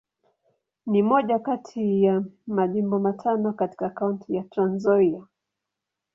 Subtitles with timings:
[0.85, 5.23] Ni moja kati ya Majimbo matano katika Kaunti ya Trans-Nzoia.